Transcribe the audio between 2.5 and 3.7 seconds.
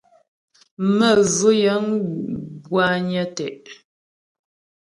bwányə́ tə́'.